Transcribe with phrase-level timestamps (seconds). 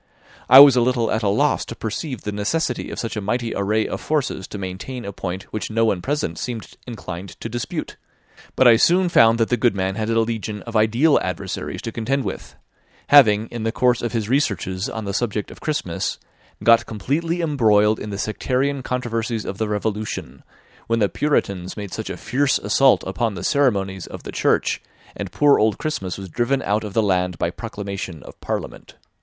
[0.49, 3.53] I was a little at a loss to perceive the necessity of such a mighty
[3.55, 7.97] array of forces to maintain a point which no one present seemed inclined to dispute;
[8.55, 11.91] but I soon found that the good man had a legion of ideal adversaries to
[11.91, 12.55] contend with;
[13.09, 16.17] having, in the course of his researches on the subject of Christmas,
[16.63, 20.41] got completely embroiled in the sectarian controversies of the Revolution,
[20.87, 24.81] when the Puritans made such a fierce assault upon the ceremonies of the Church,
[25.15, 28.95] and poor old Christmas was driven out of the land by proclamation of Parliament.